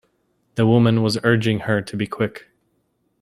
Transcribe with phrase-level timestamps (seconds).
[0.55, 2.47] The woman was urging her to be quick.